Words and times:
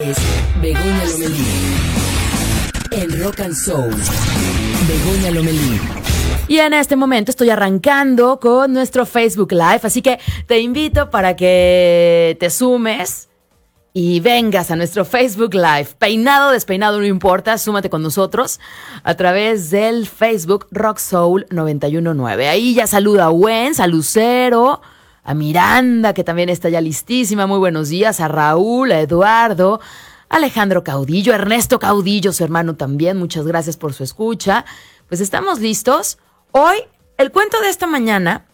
Es 0.00 0.16
Begoña 0.60 1.04
Lomelí. 1.04 1.46
En 2.90 3.22
Rock 3.22 3.38
and 3.38 3.54
Soul. 3.54 3.94
Begoña 4.88 5.30
Lomelí. 5.30 5.80
Y 6.48 6.58
en 6.58 6.72
este 6.72 6.96
momento 6.96 7.30
estoy 7.30 7.50
arrancando 7.50 8.40
con 8.40 8.72
nuestro 8.72 9.06
Facebook 9.06 9.52
Live, 9.52 9.82
así 9.84 10.02
que 10.02 10.18
te 10.48 10.58
invito 10.58 11.10
para 11.10 11.36
que 11.36 12.36
te 12.40 12.50
sumes 12.50 13.28
y 13.92 14.18
vengas 14.18 14.72
a 14.72 14.76
nuestro 14.76 15.04
Facebook 15.04 15.54
Live. 15.54 15.90
Peinado, 15.96 16.50
despeinado, 16.50 16.98
no 16.98 17.06
importa, 17.06 17.56
súmate 17.56 17.88
con 17.88 18.02
nosotros 18.02 18.58
a 19.04 19.14
través 19.14 19.70
del 19.70 20.08
Facebook 20.08 20.66
Rock 20.72 20.98
Soul 20.98 21.46
919. 21.50 22.48
Ahí 22.48 22.74
ya 22.74 22.88
saluda 22.88 23.26
a 23.26 23.30
Wens, 23.30 23.78
a 23.78 23.86
Lucero, 23.86 24.80
a 25.24 25.34
Miranda, 25.34 26.12
que 26.12 26.22
también 26.22 26.50
está 26.50 26.68
ya 26.68 26.80
listísima. 26.80 27.46
Muy 27.46 27.58
buenos 27.58 27.88
días. 27.88 28.20
A 28.20 28.28
Raúl, 28.28 28.92
a 28.92 29.00
Eduardo, 29.00 29.80
a 30.28 30.36
Alejandro 30.36 30.84
Caudillo, 30.84 31.32
a 31.32 31.36
Ernesto 31.36 31.78
Caudillo, 31.78 32.32
su 32.32 32.44
hermano 32.44 32.76
también. 32.76 33.16
Muchas 33.16 33.46
gracias 33.46 33.76
por 33.76 33.94
su 33.94 34.04
escucha. 34.04 34.64
Pues 35.08 35.20
estamos 35.20 35.60
listos. 35.60 36.18
Hoy, 36.52 36.76
el 37.16 37.32
cuento 37.32 37.60
de 37.60 37.70
esta 37.70 37.86
mañana 37.86 38.44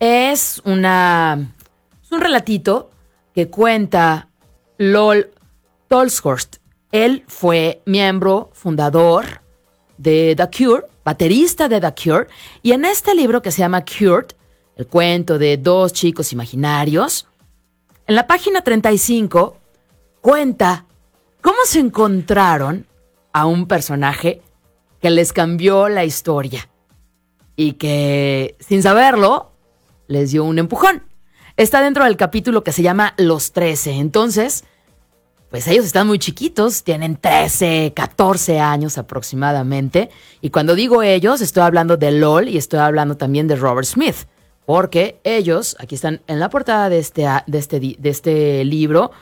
es 0.00 0.62
una. 0.64 1.54
Es 2.02 2.12
un 2.12 2.20
relatito 2.20 2.90
que 3.34 3.48
cuenta 3.48 4.28
Lol 4.78 5.30
Tolshurst. 5.88 6.56
Él 6.92 7.24
fue 7.26 7.82
miembro 7.84 8.50
fundador 8.54 9.42
de 9.98 10.34
The 10.36 10.48
Cure, 10.50 10.86
baterista 11.04 11.68
de 11.68 11.80
The 11.80 11.92
Cure, 11.92 12.28
y 12.62 12.72
en 12.72 12.84
este 12.84 13.14
libro 13.14 13.42
que 13.42 13.50
se 13.50 13.58
llama 13.58 13.84
Cured, 13.84 14.28
el 14.76 14.86
cuento 14.86 15.38
de 15.38 15.56
dos 15.56 15.92
chicos 15.92 16.32
imaginarios, 16.32 17.26
en 18.06 18.14
la 18.14 18.26
página 18.26 18.62
35 18.62 19.56
cuenta 20.20 20.84
cómo 21.40 21.56
se 21.64 21.80
encontraron 21.80 22.86
a 23.32 23.46
un 23.46 23.66
personaje 23.66 24.42
que 25.00 25.10
les 25.10 25.32
cambió 25.32 25.88
la 25.88 26.04
historia 26.04 26.68
y 27.56 27.72
que, 27.72 28.56
sin 28.60 28.82
saberlo, 28.82 29.52
les 30.08 30.30
dio 30.30 30.44
un 30.44 30.58
empujón. 30.58 31.02
Está 31.56 31.80
dentro 31.80 32.04
del 32.04 32.16
capítulo 32.16 32.62
que 32.62 32.72
se 32.72 32.82
llama 32.82 33.14
Los 33.16 33.52
13. 33.52 33.92
Entonces, 33.92 34.64
pues 35.50 35.66
ellos 35.68 35.86
están 35.86 36.06
muy 36.06 36.18
chiquitos, 36.18 36.84
tienen 36.84 37.16
13, 37.16 37.92
14 37.96 38.60
años 38.60 38.98
aproximadamente. 38.98 40.10
Y 40.42 40.50
cuando 40.50 40.74
digo 40.74 41.02
ellos, 41.02 41.40
estoy 41.40 41.62
hablando 41.62 41.96
de 41.96 42.10
LOL 42.10 42.48
y 42.48 42.58
estoy 42.58 42.80
hablando 42.80 43.16
también 43.16 43.48
de 43.48 43.56
Robert 43.56 43.86
Smith. 43.86 44.26
Porque 44.66 45.20
ellos, 45.24 45.76
aquí 45.78 45.94
están 45.94 46.22
en 46.26 46.40
la 46.40 46.50
portada 46.50 46.88
de 46.88 46.98
este, 46.98 47.26
de 47.46 47.58
este, 47.58 47.80
de 47.80 48.08
este 48.10 48.64
libro, 48.64 49.12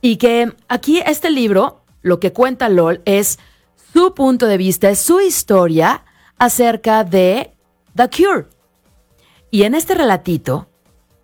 y 0.00 0.16
que 0.16 0.52
aquí 0.68 1.02
este 1.06 1.30
libro, 1.30 1.82
lo 2.02 2.20
que 2.20 2.32
cuenta 2.32 2.68
LOL 2.68 3.00
es 3.04 3.38
su 3.92 4.14
punto 4.14 4.46
de 4.46 4.58
vista, 4.58 4.90
es 4.90 4.98
su 4.98 5.20
historia 5.20 6.04
acerca 6.38 7.04
de 7.04 7.52
The 7.94 8.10
Cure. 8.10 8.46
Y 9.50 9.62
en 9.62 9.74
este 9.74 9.94
relatito, 9.94 10.68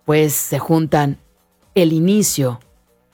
pues 0.05 0.33
se 0.33 0.59
juntan 0.59 1.19
el 1.75 1.93
inicio 1.93 2.59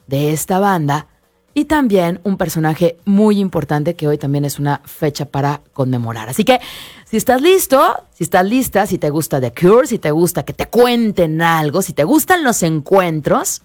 de 0.07 0.31
esta 0.31 0.59
banda 0.59 1.07
y 1.53 1.65
también 1.65 2.19
un 2.23 2.37
personaje 2.37 2.97
muy 3.05 3.39
importante 3.39 3.95
que 3.95 4.07
hoy 4.07 4.17
también 4.17 4.45
es 4.45 4.59
una 4.59 4.81
fecha 4.85 5.25
para 5.25 5.61
conmemorar. 5.73 6.29
Así 6.29 6.43
que 6.43 6.59
si 7.05 7.17
estás 7.17 7.41
listo, 7.41 8.03
si 8.13 8.23
estás 8.23 8.45
lista, 8.45 8.85
si 8.85 8.97
te 8.97 9.09
gusta 9.09 9.41
The 9.41 9.53
Cure, 9.53 9.87
si 9.87 9.99
te 9.99 10.11
gusta 10.11 10.43
que 10.43 10.53
te 10.53 10.67
cuenten 10.67 11.41
algo, 11.41 11.81
si 11.81 11.93
te 11.93 12.03
gustan 12.03 12.43
los 12.43 12.63
encuentros, 12.63 13.61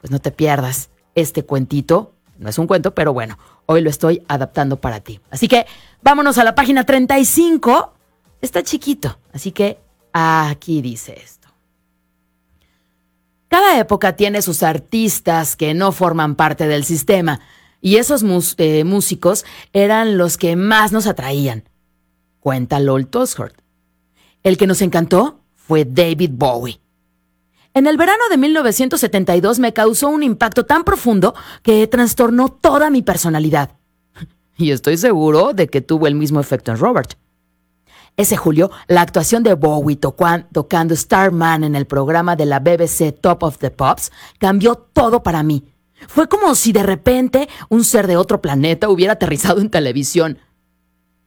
pues 0.00 0.10
no 0.10 0.18
te 0.18 0.30
pierdas 0.30 0.90
este 1.14 1.44
cuentito. 1.44 2.12
No 2.38 2.50
es 2.50 2.58
un 2.58 2.66
cuento, 2.66 2.94
pero 2.94 3.12
bueno, 3.12 3.38
hoy 3.64 3.80
lo 3.80 3.88
estoy 3.88 4.22
adaptando 4.28 4.76
para 4.76 5.00
ti. 5.00 5.20
Así 5.30 5.48
que 5.48 5.66
vámonos 6.02 6.38
a 6.38 6.44
la 6.44 6.54
página 6.54 6.84
35. 6.84 7.94
Está 8.42 8.62
chiquito, 8.62 9.18
así 9.32 9.52
que 9.52 9.78
aquí 10.12 10.82
dice 10.82 11.18
esto. 11.18 11.45
Cada 13.56 13.78
época 13.78 14.16
tiene 14.16 14.42
sus 14.42 14.62
artistas 14.62 15.56
que 15.56 15.72
no 15.72 15.90
forman 15.90 16.34
parte 16.34 16.68
del 16.68 16.84
sistema, 16.84 17.40
y 17.80 17.96
esos 17.96 18.22
eh, 18.58 18.84
músicos 18.84 19.46
eran 19.72 20.18
los 20.18 20.36
que 20.36 20.56
más 20.56 20.92
nos 20.92 21.06
atraían. 21.06 21.64
Cuenta 22.38 22.78
Lol 22.80 23.06
Toshort. 23.06 23.54
El 24.42 24.58
que 24.58 24.66
nos 24.66 24.82
encantó 24.82 25.40
fue 25.54 25.86
David 25.86 26.32
Bowie. 26.34 26.80
En 27.72 27.86
el 27.86 27.96
verano 27.96 28.24
de 28.28 28.36
1972 28.36 29.58
me 29.58 29.72
causó 29.72 30.10
un 30.10 30.22
impacto 30.22 30.66
tan 30.66 30.84
profundo 30.84 31.34
que 31.62 31.86
trastornó 31.86 32.50
toda 32.50 32.90
mi 32.90 33.00
personalidad. 33.00 33.70
Y 34.58 34.70
estoy 34.70 34.98
seguro 34.98 35.54
de 35.54 35.68
que 35.68 35.80
tuvo 35.80 36.06
el 36.08 36.14
mismo 36.14 36.40
efecto 36.40 36.72
en 36.72 36.76
Robert. 36.76 37.14
Ese 38.16 38.38
julio, 38.38 38.70
la 38.88 39.02
actuación 39.02 39.42
de 39.42 39.52
Bowie 39.52 39.96
tocando 39.96 40.96
Starman 40.96 41.64
en 41.64 41.76
el 41.76 41.86
programa 41.86 42.34
de 42.34 42.46
la 42.46 42.60
BBC 42.60 43.12
Top 43.20 43.42
of 43.42 43.58
the 43.58 43.70
Pops 43.70 44.10
cambió 44.38 44.74
todo 44.74 45.22
para 45.22 45.42
mí. 45.42 45.64
Fue 46.08 46.26
como 46.26 46.54
si 46.54 46.72
de 46.72 46.82
repente 46.82 47.46
un 47.68 47.84
ser 47.84 48.06
de 48.06 48.16
otro 48.16 48.40
planeta 48.40 48.88
hubiera 48.88 49.14
aterrizado 49.14 49.60
en 49.60 49.68
televisión. 49.68 50.38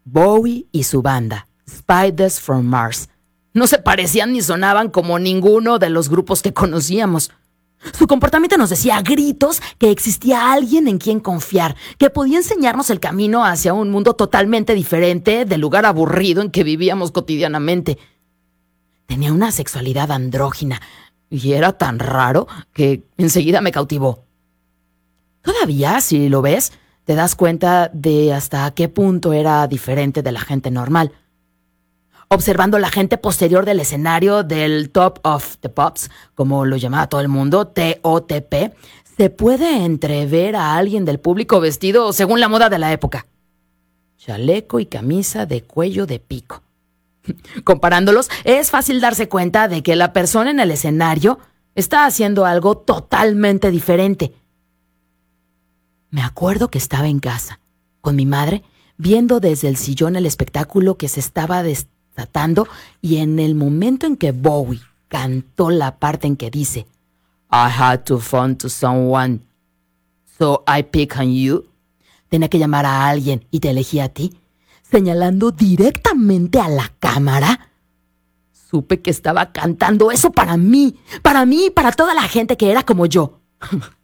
Bowie 0.03 0.65
y 0.71 0.83
su 0.83 1.03
banda, 1.03 1.47
Spiders 1.69 2.39
from 2.39 2.65
Mars, 2.65 3.09
no 3.53 3.67
se 3.67 3.77
parecían 3.77 4.33
ni 4.33 4.41
sonaban 4.41 4.89
como 4.89 5.19
ninguno 5.19 5.77
de 5.77 5.91
los 5.91 6.09
grupos 6.09 6.41
que 6.41 6.53
conocíamos. 6.53 7.31
Su 7.97 8.07
comportamiento 8.07 8.57
nos 8.57 8.69
decía 8.69 8.97
a 8.97 9.01
gritos 9.01 9.61
que 9.77 9.91
existía 9.91 10.51
alguien 10.51 10.87
en 10.87 10.97
quien 10.97 11.19
confiar, 11.19 11.75
que 11.97 12.09
podía 12.09 12.37
enseñarnos 12.37 12.89
el 12.89 12.99
camino 12.99 13.45
hacia 13.45 13.73
un 13.73 13.89
mundo 13.89 14.15
totalmente 14.15 14.73
diferente 14.73 15.45
del 15.45 15.61
lugar 15.61 15.85
aburrido 15.85 16.41
en 16.41 16.51
que 16.51 16.63
vivíamos 16.63 17.11
cotidianamente. 17.11 17.97
Tenía 19.05 19.31
una 19.31 19.51
sexualidad 19.51 20.11
andrógina 20.11 20.81
y 21.29 21.53
era 21.53 21.73
tan 21.73 21.99
raro 21.99 22.47
que 22.73 23.03
enseguida 23.17 23.61
me 23.61 23.71
cautivó. 23.71 24.25
Todavía, 25.41 26.01
si 26.01 26.27
lo 26.27 26.41
ves, 26.41 26.73
te 27.05 27.15
das 27.15 27.35
cuenta 27.35 27.89
de 27.93 28.33
hasta 28.33 28.69
qué 28.71 28.89
punto 28.89 29.31
era 29.31 29.67
diferente 29.67 30.21
de 30.21 30.31
la 30.31 30.41
gente 30.41 30.69
normal 30.69 31.13
observando 32.29 32.77
la 32.79 32.89
gente 32.89 33.17
posterior 33.17 33.65
del 33.65 33.79
escenario 33.79 34.43
del 34.43 34.91
Top 34.91 35.19
of 35.23 35.57
the 35.57 35.69
Pops, 35.69 36.09
como 36.35 36.65
lo 36.65 36.77
llamaba 36.77 37.09
todo 37.09 37.21
el 37.21 37.27
mundo, 37.27 37.67
TOTP, 37.67 38.73
se 39.17 39.29
puede 39.29 39.83
entrever 39.83 40.55
a 40.55 40.75
alguien 40.77 41.05
del 41.05 41.19
público 41.19 41.59
vestido 41.59 42.13
según 42.13 42.39
la 42.39 42.47
moda 42.47 42.69
de 42.69 42.79
la 42.79 42.93
época. 42.93 43.25
Chaleco 44.17 44.79
y 44.79 44.85
camisa 44.85 45.45
de 45.45 45.63
cuello 45.63 46.05
de 46.05 46.19
pico. 46.19 46.61
Comparándolos, 47.63 48.29
es 48.43 48.69
fácil 48.69 49.01
darse 49.01 49.27
cuenta 49.27 49.67
de 49.67 49.81
que 49.81 49.95
la 49.95 50.13
persona 50.13 50.51
en 50.51 50.59
el 50.59 50.71
escenario 50.71 51.39
está 51.73 52.05
haciendo 52.05 52.45
algo 52.45 52.77
totalmente 52.77 53.71
diferente. 53.71 54.33
Me 56.11 56.21
acuerdo 56.21 56.69
que 56.69 56.77
estaba 56.77 57.07
en 57.07 57.19
casa, 57.19 57.59
con 58.01 58.15
mi 58.15 58.25
madre, 58.25 58.63
viendo 58.97 59.39
desde 59.39 59.67
el 59.67 59.77
sillón 59.77 60.15
el 60.15 60.25
espectáculo 60.25 60.97
que 60.97 61.07
se 61.07 61.19
estaba 61.19 61.63
y 63.01 63.17
en 63.17 63.39
el 63.39 63.55
momento 63.55 64.05
en 64.05 64.15
que 64.15 64.31
Bowie 64.31 64.81
cantó 65.07 65.69
la 65.69 65.97
parte 65.97 66.27
en 66.27 66.35
que 66.35 66.49
dice 66.49 66.87
I 67.51 67.69
had 67.75 68.03
to 68.03 68.19
phone 68.19 68.55
to 68.57 68.69
someone, 68.69 69.39
so 70.37 70.63
I 70.67 70.83
pick 70.83 71.17
on 71.17 71.33
you, 71.33 71.65
tenía 72.29 72.47
que 72.47 72.59
llamar 72.59 72.85
a 72.85 73.09
alguien 73.09 73.45
y 73.49 73.59
te 73.59 73.71
elegí 73.71 73.99
a 73.99 74.09
ti, 74.09 74.37
señalando 74.83 75.51
directamente 75.51 76.59
a 76.59 76.69
la 76.69 76.91
cámara, 76.99 77.71
supe 78.69 79.01
que 79.01 79.09
estaba 79.09 79.51
cantando 79.51 80.11
eso 80.11 80.31
para 80.31 80.57
mí, 80.57 80.99
para 81.23 81.45
mí 81.45 81.67
y 81.67 81.69
para 81.71 81.91
toda 81.91 82.13
la 82.13 82.23
gente 82.23 82.55
que 82.55 82.69
era 82.69 82.83
como 82.83 83.05
yo. 83.07 83.39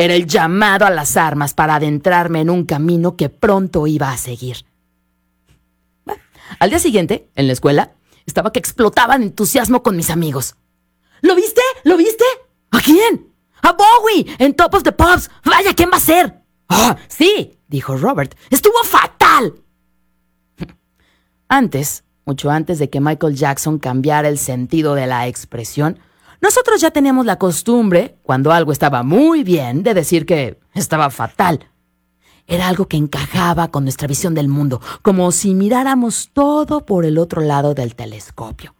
Era 0.00 0.14
el 0.14 0.28
llamado 0.28 0.86
a 0.86 0.90
las 0.90 1.16
armas 1.16 1.54
para 1.54 1.74
adentrarme 1.74 2.40
en 2.40 2.50
un 2.50 2.64
camino 2.64 3.16
que 3.16 3.30
pronto 3.30 3.84
iba 3.88 4.12
a 4.12 4.16
seguir. 4.16 4.58
Al 6.58 6.70
día 6.70 6.78
siguiente, 6.78 7.30
en 7.34 7.46
la 7.46 7.52
escuela, 7.52 7.92
estaba 8.26 8.52
que 8.52 8.58
explotaba 8.58 9.14
en 9.14 9.22
entusiasmo 9.22 9.82
con 9.82 9.96
mis 9.96 10.10
amigos. 10.10 10.56
¿Lo 11.20 11.34
viste? 11.34 11.62
¿Lo 11.84 11.96
viste? 11.96 12.24
¿A 12.70 12.80
quién? 12.80 13.32
¡A 13.62 13.72
Bowie! 13.72 14.26
En 14.38 14.54
Top 14.54 14.74
of 14.74 14.82
the 14.82 14.92
Pops. 14.92 15.30
Vaya, 15.44 15.74
¿quién 15.74 15.90
va 15.92 15.96
a 15.96 16.00
ser? 16.00 16.42
Ah, 16.68 16.96
sí, 17.08 17.58
dijo 17.68 17.96
Robert. 17.96 18.34
Estuvo 18.50 18.82
fatal. 18.84 19.54
Antes, 21.48 22.04
mucho 22.24 22.50
antes 22.50 22.78
de 22.78 22.90
que 22.90 23.00
Michael 23.00 23.34
Jackson 23.34 23.78
cambiara 23.78 24.28
el 24.28 24.38
sentido 24.38 24.94
de 24.94 25.06
la 25.06 25.26
expresión, 25.26 25.98
nosotros 26.40 26.80
ya 26.80 26.90
teníamos 26.90 27.24
la 27.24 27.38
costumbre, 27.38 28.18
cuando 28.22 28.52
algo 28.52 28.70
estaba 28.70 29.02
muy 29.02 29.42
bien, 29.42 29.82
de 29.82 29.94
decir 29.94 30.26
que 30.26 30.60
estaba 30.74 31.10
fatal. 31.10 31.68
Era 32.50 32.66
algo 32.66 32.88
que 32.88 32.96
encajaba 32.96 33.68
con 33.68 33.84
nuestra 33.84 34.08
visión 34.08 34.34
del 34.34 34.48
mundo, 34.48 34.80
como 35.02 35.30
si 35.32 35.54
miráramos 35.54 36.30
todo 36.32 36.86
por 36.86 37.04
el 37.04 37.18
otro 37.18 37.42
lado 37.42 37.74
del 37.74 37.94
telescopio. 37.94 38.74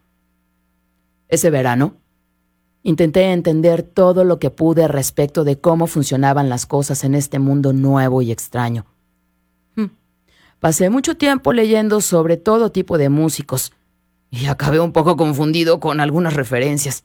Ese 1.28 1.50
verano, 1.50 1.96
intenté 2.82 3.30
entender 3.30 3.82
todo 3.82 4.24
lo 4.24 4.38
que 4.38 4.48
pude 4.48 4.88
respecto 4.88 5.44
de 5.44 5.60
cómo 5.60 5.86
funcionaban 5.86 6.48
las 6.48 6.64
cosas 6.64 7.04
en 7.04 7.14
este 7.14 7.38
mundo 7.38 7.74
nuevo 7.74 8.22
y 8.22 8.32
extraño. 8.32 8.86
Hmm. 9.76 9.88
Pasé 10.60 10.88
mucho 10.88 11.18
tiempo 11.18 11.52
leyendo 11.52 12.00
sobre 12.00 12.38
todo 12.38 12.72
tipo 12.72 12.96
de 12.96 13.10
músicos 13.10 13.72
y 14.30 14.46
acabé 14.46 14.80
un 14.80 14.92
poco 14.92 15.18
confundido 15.18 15.78
con 15.78 16.00
algunas 16.00 16.32
referencias. 16.32 17.04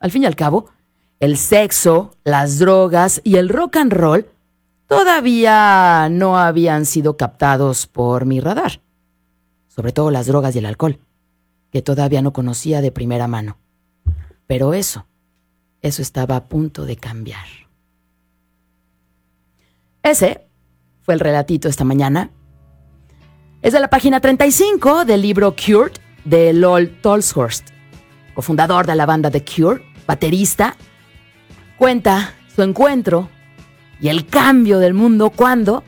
Al 0.00 0.10
fin 0.10 0.24
y 0.24 0.26
al 0.26 0.36
cabo, 0.36 0.68
el 1.20 1.36
sexo, 1.36 2.12
las 2.24 2.58
drogas 2.58 3.20
y 3.22 3.36
el 3.36 3.48
rock 3.48 3.76
and 3.76 3.92
roll 3.92 4.26
todavía 4.86 6.08
no 6.10 6.38
habían 6.38 6.86
sido 6.86 7.16
captados 7.16 7.86
por 7.86 8.26
mi 8.26 8.40
radar. 8.40 8.80
Sobre 9.68 9.92
todo 9.92 10.10
las 10.10 10.26
drogas 10.26 10.54
y 10.54 10.58
el 10.58 10.66
alcohol, 10.66 11.00
que 11.70 11.82
todavía 11.82 12.22
no 12.22 12.32
conocía 12.32 12.80
de 12.80 12.92
primera 12.92 13.28
mano. 13.28 13.58
Pero 14.46 14.74
eso, 14.74 15.06
eso 15.82 16.02
estaba 16.02 16.36
a 16.36 16.48
punto 16.48 16.84
de 16.84 16.96
cambiar. 16.96 17.46
Ese 20.02 20.46
fue 21.02 21.14
el 21.14 21.20
relatito 21.20 21.68
esta 21.68 21.84
mañana. 21.84 22.30
Es 23.62 23.72
de 23.72 23.80
la 23.80 23.90
página 23.90 24.20
35 24.20 25.04
del 25.04 25.22
libro 25.22 25.54
Cured 25.56 25.92
de 26.24 26.52
Lol 26.52 27.00
Tolshurst 27.02 27.76
cofundador 28.36 28.86
de 28.86 28.94
la 28.94 29.06
banda 29.06 29.30
The 29.30 29.42
Cure, 29.42 29.82
baterista, 30.06 30.76
cuenta 31.78 32.34
su 32.54 32.62
encuentro 32.62 33.30
y 34.00 34.08
el 34.08 34.26
cambio 34.26 34.78
del 34.78 34.94
mundo 34.94 35.30
cuando 35.30 35.82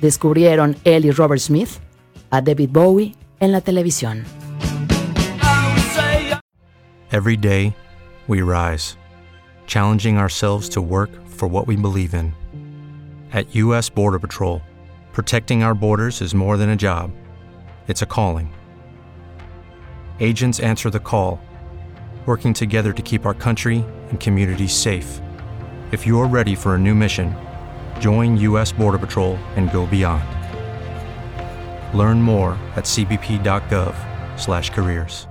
descubrieron 0.00 0.76
él 0.84 1.04
y 1.04 1.10
Robert 1.10 1.40
Smith 1.40 1.80
a 2.30 2.40
David 2.40 2.70
Bowie 2.70 3.14
en 3.40 3.52
la 3.52 3.60
televisión. 3.60 4.24
Every 7.12 7.36
day, 7.36 7.76
we 8.26 8.42
rise, 8.42 8.96
challenging 9.66 10.18
ourselves 10.18 10.68
to 10.70 10.82
work 10.82 11.10
for 11.28 11.48
what 11.48 11.66
we 11.66 11.76
believe 11.76 12.14
in. 12.14 12.34
At 13.32 13.54
U.S. 13.54 13.88
Border 13.88 14.18
Patrol, 14.18 14.60
protecting 15.12 15.62
our 15.62 15.74
borders 15.74 16.20
is 16.20 16.34
more 16.34 16.56
than 16.56 16.70
a 16.70 16.76
job, 16.76 17.12
it's 17.86 18.02
a 18.02 18.06
calling. 18.06 18.52
Agents 20.18 20.58
answer 20.60 20.90
the 20.90 21.00
call 21.00 21.40
working 22.26 22.54
together 22.54 22.92
to 22.92 23.02
keep 23.02 23.26
our 23.26 23.34
country 23.34 23.84
and 24.10 24.18
communities 24.18 24.72
safe. 24.72 25.20
If 25.94 26.06
you 26.08 26.18
are 26.18 26.26
ready 26.26 26.56
for 26.56 26.74
a 26.74 26.78
new 26.78 26.92
mission, 26.92 27.36
join 28.00 28.36
U.S. 28.38 28.72
Border 28.72 28.98
Patrol 28.98 29.36
and 29.54 29.70
go 29.70 29.86
beyond. 29.86 30.24
Learn 31.96 32.20
more 32.20 32.58
at 32.74 32.82
cbp.gov/careers. 32.82 35.28